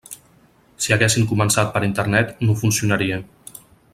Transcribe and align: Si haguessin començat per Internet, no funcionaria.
Si 0.85 0.95
haguessin 0.95 1.27
començat 1.33 1.69
per 1.77 1.83
Internet, 1.89 2.33
no 2.49 2.57
funcionaria. 2.65 3.21